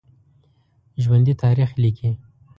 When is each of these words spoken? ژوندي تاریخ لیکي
ژوندي 1.03 1.33
تاریخ 1.43 1.69
لیکي 1.83 2.09